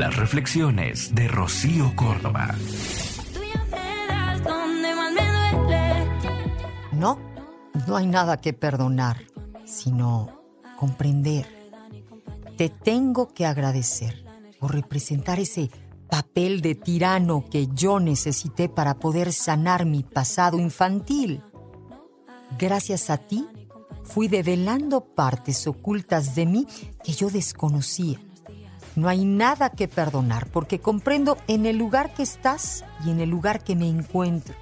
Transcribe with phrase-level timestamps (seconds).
[0.00, 2.54] Las reflexiones de Rocío Córdoba.
[6.92, 7.18] No,
[7.86, 9.18] no hay nada que perdonar,
[9.66, 10.40] sino
[10.78, 11.46] comprender.
[12.56, 14.24] Te tengo que agradecer
[14.58, 15.70] por representar ese
[16.08, 21.42] papel de tirano que yo necesité para poder sanar mi pasado infantil.
[22.58, 23.46] Gracias a ti,
[24.04, 26.66] fui develando partes ocultas de mí
[27.04, 28.18] que yo desconocía.
[29.00, 33.30] No hay nada que perdonar porque comprendo en el lugar que estás y en el
[33.30, 34.54] lugar que me encuentro.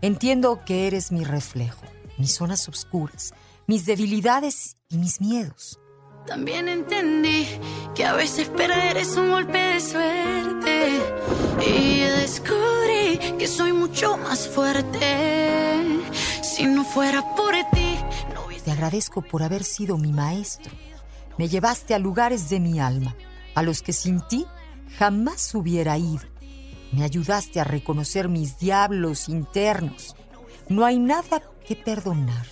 [0.00, 1.84] Entiendo que eres mi reflejo,
[2.16, 3.34] mis zonas oscuras,
[3.66, 5.78] mis debilidades y mis miedos.
[6.26, 7.46] También entendí
[7.94, 11.02] que a veces perder es un golpe de suerte.
[11.60, 15.84] Y descubrí que soy mucho más fuerte.
[16.42, 17.98] Si no fuera por ti,
[18.32, 18.64] no hubiese...
[18.64, 20.72] Te agradezco por haber sido mi maestro.
[21.36, 23.14] Me llevaste a lugares de mi alma
[23.54, 24.46] a los que sin ti
[24.98, 26.22] jamás hubiera ido.
[26.92, 30.16] Me ayudaste a reconocer mis diablos internos.
[30.68, 32.46] No hay nada que perdonar.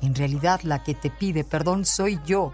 [0.00, 2.52] En realidad la que te pide perdón soy yo,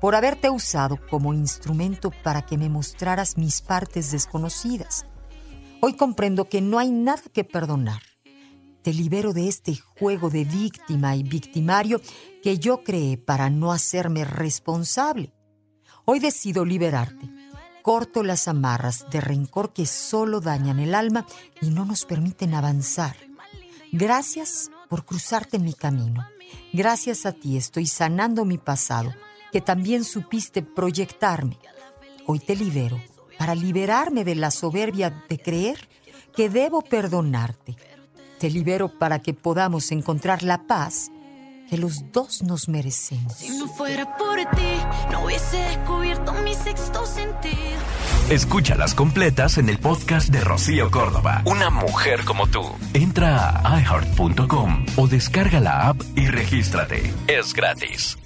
[0.00, 5.06] por haberte usado como instrumento para que me mostraras mis partes desconocidas.
[5.80, 8.02] Hoy comprendo que no hay nada que perdonar.
[8.82, 12.00] Te libero de este juego de víctima y victimario
[12.42, 15.32] que yo creé para no hacerme responsable.
[16.10, 17.28] Hoy decido liberarte.
[17.82, 21.26] Corto las amarras de rencor que solo dañan el alma
[21.60, 23.14] y no nos permiten avanzar.
[23.92, 26.26] Gracias por cruzarte en mi camino.
[26.72, 29.12] Gracias a ti estoy sanando mi pasado,
[29.52, 31.58] que también supiste proyectarme.
[32.24, 32.98] Hoy te libero
[33.38, 35.90] para liberarme de la soberbia de creer
[36.34, 37.76] que debo perdonarte.
[38.38, 41.10] Te libero para que podamos encontrar la paz
[41.68, 43.34] que los dos nos merecemos.
[43.34, 44.72] Si no fuera por ti,
[45.10, 47.78] no hubiese descubierto mi sexto sentido.
[48.30, 51.42] Escúchalas completas en el podcast de Rocío Córdoba.
[51.44, 52.62] Una mujer como tú.
[52.94, 57.12] Entra a iheart.com o descarga la app y regístrate.
[57.26, 58.18] Es gratis.